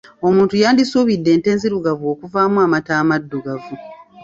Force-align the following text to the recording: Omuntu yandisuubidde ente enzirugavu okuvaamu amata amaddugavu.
Omuntu 0.27 0.53
yandisuubidde 0.63 1.29
ente 1.35 1.47
enzirugavu 1.53 2.05
okuvaamu 2.13 2.57
amata 2.65 2.91
amaddugavu. 3.01 3.75